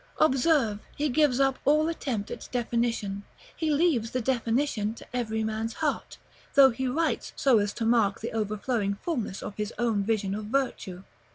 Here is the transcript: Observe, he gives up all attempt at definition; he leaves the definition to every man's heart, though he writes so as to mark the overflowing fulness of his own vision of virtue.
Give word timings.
Observe, 0.17 0.79
he 0.97 1.09
gives 1.09 1.39
up 1.39 1.59
all 1.63 1.87
attempt 1.87 2.31
at 2.31 2.49
definition; 2.51 3.21
he 3.55 3.69
leaves 3.69 4.09
the 4.09 4.19
definition 4.19 4.95
to 4.95 5.05
every 5.15 5.43
man's 5.43 5.75
heart, 5.75 6.17
though 6.55 6.71
he 6.71 6.87
writes 6.87 7.33
so 7.35 7.59
as 7.59 7.71
to 7.71 7.85
mark 7.85 8.19
the 8.19 8.31
overflowing 8.31 8.95
fulness 9.03 9.43
of 9.43 9.55
his 9.57 9.71
own 9.77 10.01
vision 10.03 10.33
of 10.33 10.45
virtue. 10.45 11.03